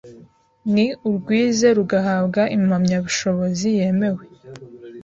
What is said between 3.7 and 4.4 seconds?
yemewe